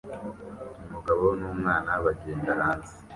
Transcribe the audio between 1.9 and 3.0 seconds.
bagenda hanze